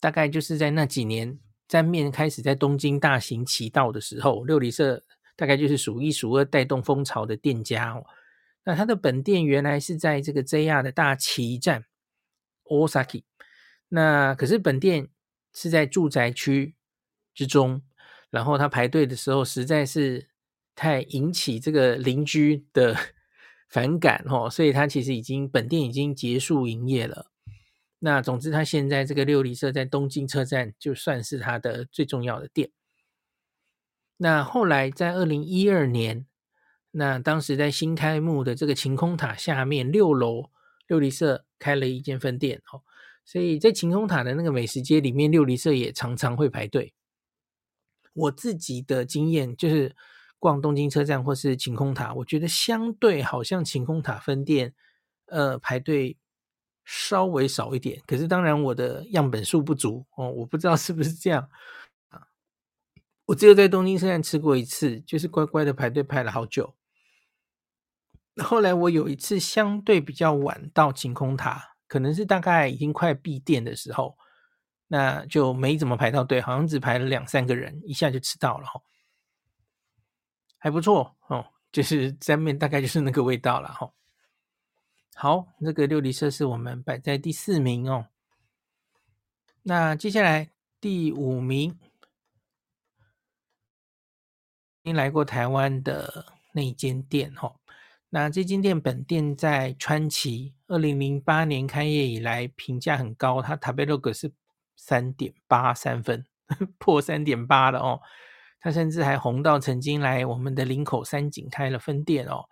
[0.00, 5.04] 大概就是在那几年沾面开始在东京大行其道的时候，六里社
[5.36, 8.04] 大概就是数一数二带动风潮的店家哦。
[8.64, 11.84] 那它的本店原来是在这个 JR 的大崎站
[12.64, 13.22] Osaki，
[13.90, 15.10] 那可是本店
[15.54, 16.74] 是在住宅区
[17.38, 17.80] 之中，
[18.30, 20.28] 然后他排队的时候实在是
[20.74, 22.96] 太引起这个邻居的。
[23.70, 27.30] 反感哦，所以他其实已经本店已经结束营业了。
[27.98, 32.70] 那总之，他现在这个六里舍在东京车站就算是他的最重要的店。
[34.16, 36.24] 那后来在二零一二年，
[36.92, 40.48] 那当时在新开幕的这个晴空塔下面六楼，
[40.86, 42.80] 六里舍开了一间分店哦。
[43.26, 46.94] 所以在晴空塔的那个美食街里面，六里舍也常常会排队。
[48.18, 49.96] 我自己的经验就是。
[50.40, 54.72] 逛东京车站或是晴空塔，我觉得相对好像晴空塔分店，
[55.26, 56.16] 呃，排队
[56.84, 58.00] 稍微少一点。
[58.06, 61.48] 可是当然我的样本数不足哦，我不知道是不是这样
[62.10, 62.28] 啊。
[63.26, 66.76] 我只有在东京车站吃过一次，就是乖乖的排队排了好久。
[68.40, 74.16] 后来我有一次相对比较晚到晴空塔，可能是大概已经快闭店的时候，
[74.87, 78.81] 那就没怎么排到队，好像只排了两三个人，一下就吃到了哈。
[80.57, 83.93] 还不错哦，就是沾面大概就是那个味道了哈、哦。
[85.15, 88.07] 好，那个六里舍是我们摆在第四名哦。
[89.63, 91.77] 那接下来第五名，
[94.83, 97.55] 已经来过台湾的那间店哈、哦。
[98.09, 104.31] 那这间店本店在川崎，二零零八年开业以来评价很高，它食べログ是
[104.78, 106.24] 三点八三分，
[106.78, 108.00] 破三点八了哦。
[108.60, 112.48] 他甚至还红到曾经来我们的林口三井开了分店哦。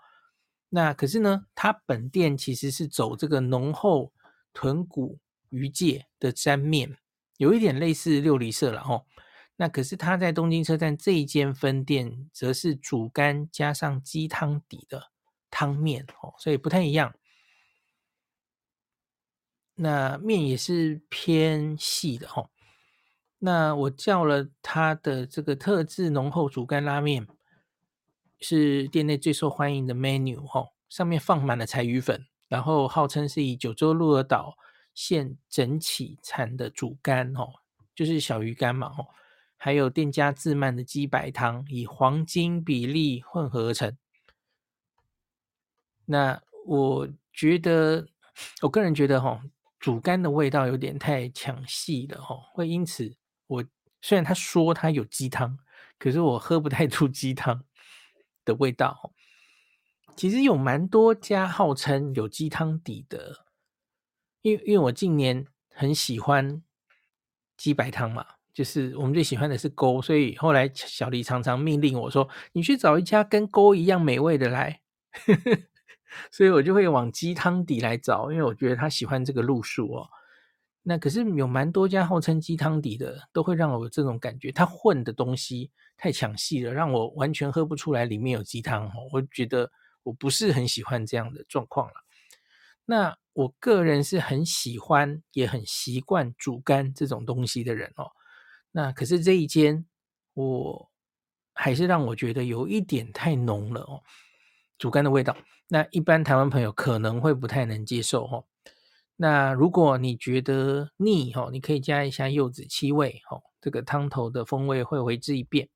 [0.69, 4.13] 那可是呢，他本店其实是走这个浓厚
[4.53, 6.99] 豚骨鱼介的沾面，
[7.39, 9.07] 有一点类似六里舍了哦。
[9.57, 15.11] 那可是他在东京车站这一间分店，则是主干加上鸡汤底的
[15.51, 17.15] 汤面哦，所以不太一样。
[19.77, 22.51] 那面也是偏细的哦。
[23.39, 27.27] 那我叫了他的这个特制浓厚主干拉面，
[28.41, 34.57] 是店内最受欢迎的 menu 哦，上面放满了柴鱼粉，然后号称是以九州鹿儿岛
[34.95, 37.47] 县整起产的主干哦，
[37.95, 39.09] 就是小鱼干嘛哦，
[39.59, 43.97] 还有店家自慢的鸡白汤，以黄金比例混合而成。
[46.07, 48.07] 那我觉得，
[48.63, 49.43] 我个人觉得哈，
[49.87, 53.17] 主干的味道有点太抢戏了哦，会因此。
[53.47, 53.65] 我
[54.03, 55.57] 虽然他说他有鸡汤，
[55.97, 57.63] 可是我喝不太出鸡汤
[58.45, 59.13] 的味道。
[60.17, 63.47] 其实有蛮多家号称有鸡汤底的，
[64.43, 66.65] 因为因为我近年很喜欢
[67.57, 74.81] 鸡白汤嘛，就是我们最喜欢的是勾，所以后来小黎常常命令我说：“你去找一家跟勾一样美味的来。”
[76.31, 80.09] 所以我就会往鸡汤底来找，因为我觉得他喜欢这个路数哦。
[80.83, 89.09] 那可是有蛮多家号称鸡汤底的，都会让我有这种感觉，他混的东西太抢戏了，让我完全喝不出来里面有鸡汤哦。
[89.13, 89.71] 我觉得
[90.05, 91.95] 我不是很喜欢这样的状况了。
[92.85, 98.13] 那我个人是很喜欢，也很习惯煮干这种东西的人哦。
[98.71, 99.85] 那可是这一间，
[100.35, 100.89] 我
[101.53, 104.03] 还是让我觉得有一点太浓了哦，
[104.79, 105.37] 主干的味道。
[105.69, 108.45] 那一般台湾朋友可能会不太能接受哦。
[109.17, 115.69] 那如果你觉得腻哦，你可以加一下柚子七味哦，这个汤头的风味会为之一变。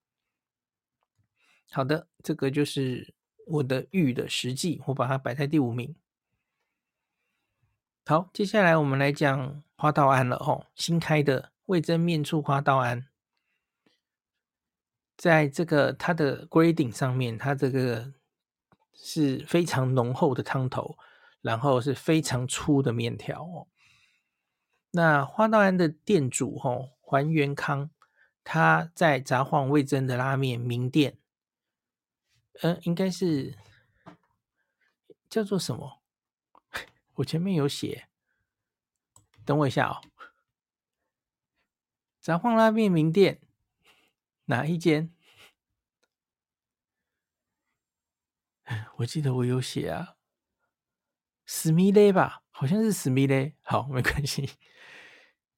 [1.71, 3.15] 好的，这个就是
[3.47, 5.97] 我的玉的实际，我把它摆在第五名。
[8.07, 13.07] 好，接下来我们来讲花道庵了哦，新开的味增面醋花道庵，
[15.17, 18.13] 在这个它的 grading 上面，它这个
[19.03, 20.99] 是非常浓厚的汤头，
[21.41, 23.67] 然后是非常粗的面条哦。
[24.91, 27.91] 那花道庵的店主哦，还元康，
[28.45, 31.17] 他在札幌味噌的拉面名店。
[32.63, 33.57] 嗯，应该是
[35.29, 36.03] 叫做什么？
[37.15, 38.09] 我前面有写，
[39.45, 40.03] 等我一下哦。
[42.21, 43.41] 札幌拉面名店
[44.45, 45.11] 哪一间？
[49.00, 50.16] 我记得我有写啊，
[51.48, 53.54] すみれ吧，好像是すみれ。
[53.62, 54.50] 好，没关系。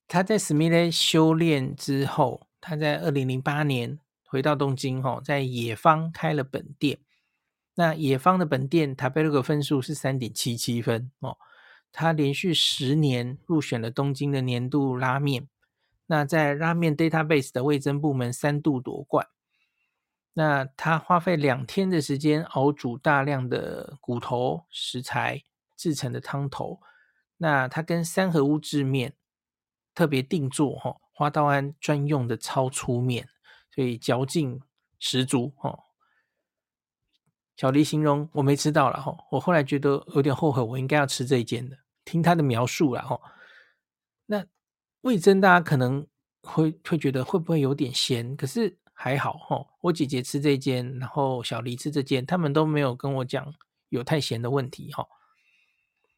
[0.08, 4.00] 他在すみれ修炼之后，他在二零零八年。
[4.30, 7.00] 回到东京哦，在野方开了本店。
[7.76, 11.38] 那野方的本店，它被那个分数是三点七七分哦。
[11.94, 15.48] 它连续十年入选了东京的年度拉面。
[16.08, 19.26] 那在拉面 database 的味噌部门三度夺冠。
[20.35, 25.43] 那他花费两天的时间熬煮大量的骨头食材
[25.77, 26.81] 制成的汤头。
[27.37, 29.15] 那他跟三合屋制面
[29.95, 33.29] 特别定做哈，花道庵专用的超粗面。
[33.75, 34.61] 所以嚼劲
[34.99, 35.85] 十足哦。
[37.57, 41.79] 小黎形容我没吃到了哈，我后来觉得有点后悔，我应该要吃这一间的。
[42.05, 43.19] 听他的描述了哈，
[44.27, 44.45] 那
[45.03, 46.07] 味噌大家可能
[46.43, 48.37] 会会觉得会不会有点咸？
[48.37, 53.53] 可是还好哈，我姐姐吃这间，然后小黎吃这间，他们都没有跟我讲
[53.89, 55.09] 有太咸的问题哈，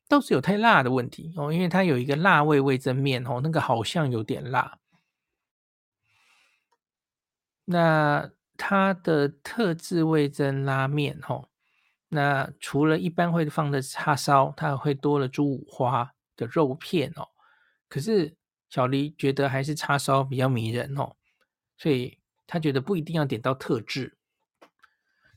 [0.07, 4.79] 倒是有太辣的问题哦，因为它有一个辣味味噌面哦，那个好像有点辣。
[7.65, 11.49] 那它的特制味噌拉面，哦，
[12.11, 17.29] 那除了一般会放的叉烧，它还会多了猪五花的肉片哦。
[17.89, 18.37] 可是
[18.69, 21.17] 小黎觉得还是叉烧比较迷人哦，
[21.79, 22.19] 所以
[22.55, 24.17] 他觉得不一定要点到特制。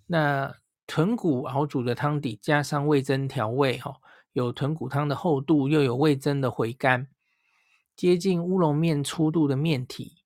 [0.06, 0.56] 那
[0.86, 4.00] 豚骨熬煮的汤底加上味噌调味，吼，
[4.34, 7.08] 有豚骨汤的厚度，又有味噌的回甘，
[7.96, 10.22] 接近乌龙面粗度的面体。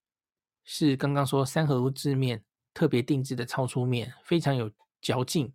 [0.65, 4.69] 是刚刚说三合屋制面特别定制的超粗面，非常有
[4.99, 5.53] 嚼劲，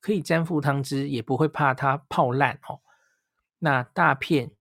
[0.00, 2.80] 可以沾附汤汁，也不会怕它泡烂哦。
[3.58, 4.52] 那大片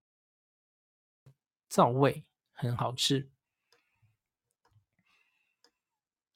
[1.70, 3.31] 皂味很好吃。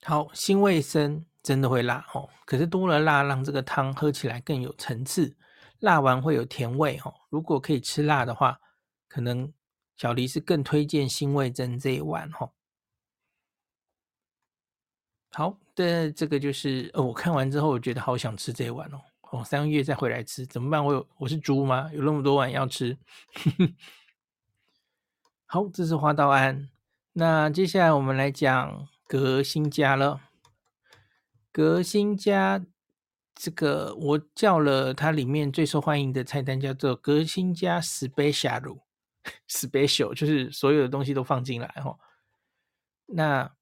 [0.08, 5.36] 好，辛味噌真的会辣哦，可是多了辣让这个汤喝起来更有层次，
[5.80, 7.12] 辣完会有甜味哦。
[7.32, 8.60] 如果可以吃辣的话，
[9.08, 9.51] 可能
[9.97, 12.51] 小黎是更推荐辛味噌这一碗哦。
[15.32, 19.01] 好的，这个就是哦，我看完之后，我觉得好想吃这一碗哦。
[19.32, 20.86] 哦，三个月再回来吃怎么办？
[20.86, 21.89] 我有我是猪吗？
[21.91, 22.95] 有那么多碗要吃？
[25.47, 26.70] 好，这是花道庵。
[27.14, 30.22] 那接下来我们来讲革新家了。
[31.51, 32.66] 革新家
[33.34, 41.99] 这个我叫了它里面最受欢迎的菜单，叫做革新家 Special，Special 就是所有的东西都放进来哦。
[43.06, 43.53] 那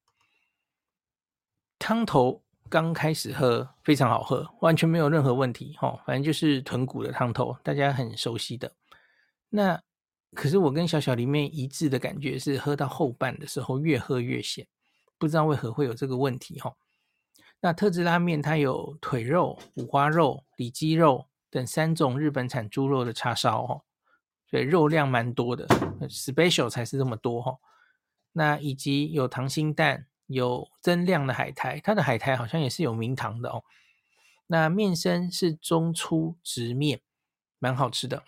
[1.78, 6.02] 汤头刚开始喝非常好喝，完全没有任何问题哈。
[6.06, 8.72] 反正就是豚骨的汤头，大家很熟悉的。
[9.50, 9.80] 那
[10.34, 14.66] 可是我跟小小里面一致的感觉是，喝到后半的时候越喝越咸，
[15.18, 16.74] 不知道为何会有这个问题哈。
[17.60, 23.82] 那特制拉面它有腿肉、五花肉、里脊肉等三种日本产猪肉的叉烧哈，
[24.50, 25.66] 所以肉量蛮多的
[26.08, 27.58] ，special 才是这么多哈。
[28.32, 30.06] 那以及有溏心蛋。
[30.26, 33.62] 有增量的海苔，它的海苔好像也是有明堂的哦。
[34.46, 37.02] 那面身是中粗直面，
[37.58, 38.22] 蛮好吃的。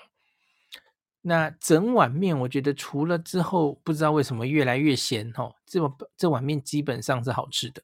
[1.29, 7.83] 那整碗面，我觉得除了之后不知道为什么越来越咸哦，这碗这碗面基本上是好吃的。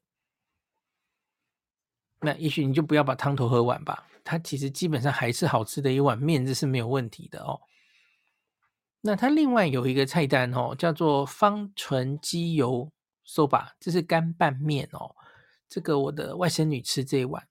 [2.21, 7.59] 那也许你就不要把汤头喝完吧，它其实基本上还是好吃的一碗面，这是没有问题的哦。
[9.01, 12.91] 那它另外有一个菜单哦，叫做芳醇鸡油。
[13.25, 15.15] 说吧，这是干拌面哦。
[15.69, 17.47] 这个我的外甥女吃这一碗，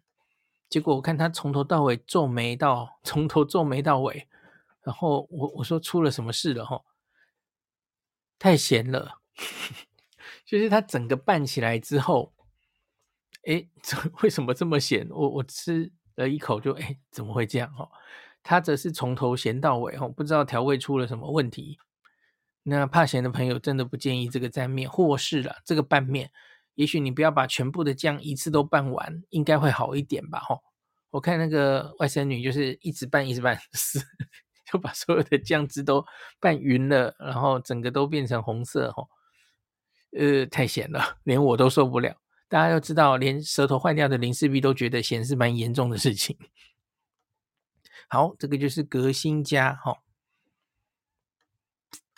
[0.68, 4.28] 结果我看她从头到尾皱眉到从头皱眉到尾，
[4.83, 6.80] 然后我我说出了什么事了哈？
[8.39, 9.20] 太咸了，
[10.45, 12.35] 就是它整个拌起来之后，
[13.45, 13.68] 哎，
[14.22, 15.07] 为什么这么咸？
[15.11, 17.89] 我我吃了一口就哎，怎么会这样哈？
[18.43, 21.78] 它则是从头咸到尾哈，不知道调味出了什么问题。
[22.64, 26.30] 那怕咸的朋友真的不建议这个蘸面，或是了这个拌面，
[26.74, 30.41] 也许你不要把全部的酱一次都拌完，应该会好一点吧？
[30.41, 30.59] 哈，
[31.11, 34.01] 我看那个外甥女就是一直拌一直拌，是
[34.73, 36.05] 就把所有的酱汁都
[36.41, 39.07] 拌匀了，然后整个都变成红色，哈，
[40.16, 42.16] 呃，太咸了，连我都受不了。
[42.49, 46.39] 大家要知道，连舌头坏掉的林氏璧都觉得咸是蛮严重的事情。
[48.09, 49.99] 好，这个就是革新家，哈。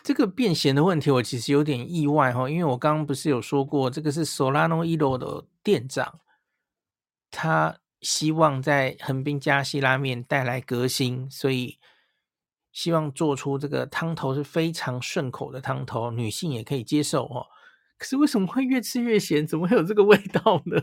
[0.01, 6.19] 这个变咸的问题，我其实有点意外哈，因为我刚刚不是有说过，这个是 Solano Iro 的店长，
[7.31, 11.79] 他希望在横滨加西拉面带来革新，所以
[12.75, 17.47] 希望做出这个汤头是非常顺口的汤头，女性也可以接受哦。
[17.97, 19.47] 可是为什么会越吃越咸？
[19.47, 20.79] 怎么会有这个味道呢？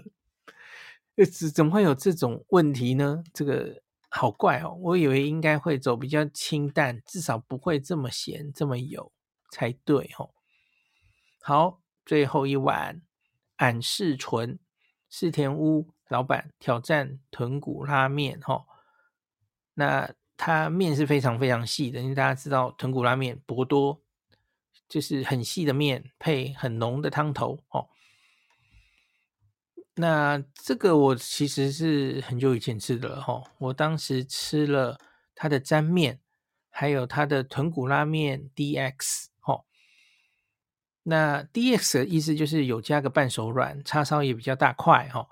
[1.25, 3.23] 怎怎么会有这种问题呢？
[3.33, 3.81] 这个。
[4.15, 9.11] 好怪哦，我以为应该会走比较清淡，至少不会这么咸这么油
[9.51, 10.29] 才对哦。
[11.41, 13.01] 好，最后一碗
[13.57, 14.59] 俺式纯
[15.09, 18.67] 世田屋老板挑战豚骨拉面哦。
[19.73, 20.13] 那
[20.45, 24.03] 它面是非常非常细的，因为大家知道豚骨拉面博多
[24.89, 27.87] 就是很细的面配很浓的汤头哦。
[29.95, 34.99] 那这个我其实是很久以前吃的了哈，我当时吃了
[35.37, 36.19] 它的沾面，
[36.71, 39.65] 还有它的豚骨拉面 DX 哦。
[41.05, 45.29] 那 DX 的意思就是有加个半熟软，叉烧也比较大块哈。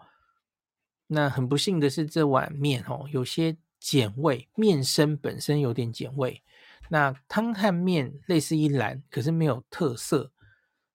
[1.09, 6.43] 那很不幸的是这碗面哦，有些碱味，面身本身有点碱味。
[6.91, 10.33] 那汤和面类似一兰，可是没有特色。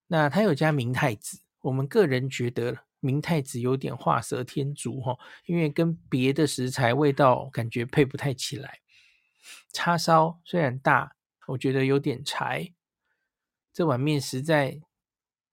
[0.08, 2.86] 那它有加明太子，我们个人觉得。
[3.02, 5.16] 明太子有点画蛇添足哈，
[5.46, 8.80] 因为跟别的食材味道感觉配不太起来。
[9.72, 11.16] 叉烧虽然大，
[11.46, 12.74] 我觉得有点柴。
[13.72, 14.82] 这碗面实在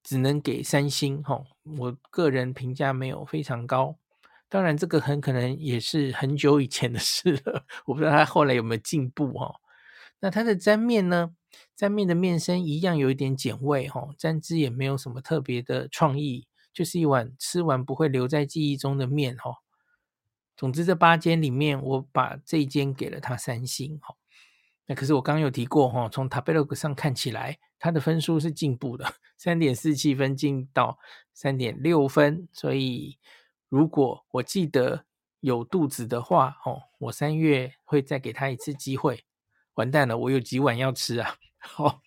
[0.03, 1.45] 只能给三星哈，
[1.77, 3.99] 我个人评价没有非常高。
[4.53, 9.55] 当然，这个很可能也是很久以前的事了， 我不知道他后来有没有进步哈。
[10.21, 11.35] 那它的沾面呢？
[11.75, 16.47] 沾面的面身一样有一点碱味哈，沾汁也没有什么特别的创意。
[16.71, 19.55] 就是一碗吃完不会留在记忆中的面哈。
[20.55, 24.17] 总之这八间里面，我把这一间给了他三星哈。
[24.85, 30.99] 那可是我刚刚有提过哈，从 Tabelog 上看起来，它的分数是进步的，三点四七分进到
[31.33, 32.47] 三点六分。
[32.53, 33.19] 所以
[33.73, 35.07] 如果我记得
[35.41, 39.25] 有肚子的话哦，我三月会再给他一次机会。
[39.77, 41.37] 完蛋了，我有几碗要吃啊！
[41.59, 42.03] 好，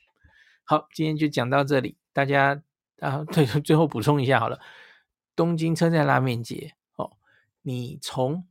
[0.64, 2.62] 好，今天就讲到这里，大家。
[3.00, 4.62] 啊，对，最后补充一下好了，
[5.36, 7.18] 东京车站拉面节哦，
[7.64, 8.48] 你从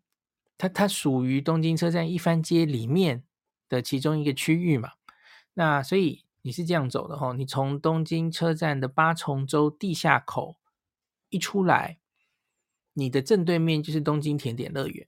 [0.59, 3.25] 它它属于东京车站一番街里面
[3.71, 4.93] 的其中一个区域嘛，
[5.55, 10.57] 那所以你是这样走的、哦，你从东京车站的八重洲地下口
[11.31, 11.97] 一出来，
[12.95, 15.07] 你的正对面就是东京甜点乐园，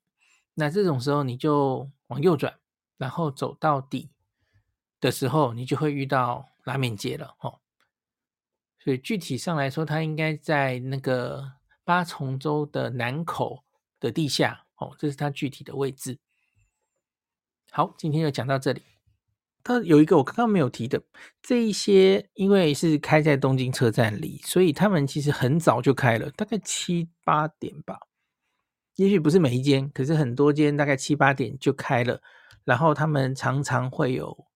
[0.55, 2.59] 那这种时候你就往右转，
[2.99, 4.11] 然后走到底
[5.01, 7.61] 的时候，你就会遇到拉面街了哦。
[8.78, 11.53] 所以具体上来说，它应该在那个
[11.84, 13.64] 八重洲的南口
[13.99, 16.18] 的地下哦，这是它具体的位置。
[17.70, 18.82] 好，今天就讲到这里。
[19.66, 21.02] 它有一个我刚刚没有提的，
[21.42, 27.98] 这一些因为是开在东京车站里，所以他们其实很早就开了，大概七八点吧。
[28.94, 32.22] 也许不是每一间，可是很多间大概七八点就开了。
[32.62, 34.46] 然后他们常常会有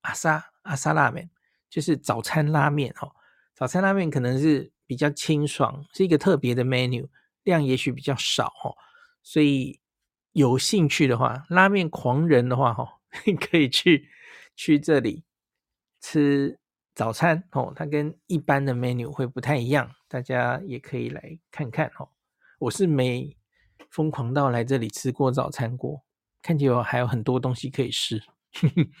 [0.00, 1.30] 阿萨阿萨拉面，
[1.70, 3.12] 就是早餐拉面哦。
[3.54, 7.06] 早餐拉面可能是比较清爽，是一个特别的 menu，
[7.44, 8.74] 量也许比较少哦，
[9.22, 9.78] 所以
[10.32, 12.84] 有兴趣的话，拉面狂人的话哈，
[13.48, 14.08] 可以去
[14.58, 15.22] 去这里
[16.00, 16.58] 吃
[16.92, 22.08] 早餐哦，它跟一般的 menu 会不太一样，大家也可以来看看哦。
[22.58, 23.36] 我是没
[23.88, 26.02] 疯狂到来这里吃过早餐过，
[26.42, 28.20] 看起来还有很多东西可以试。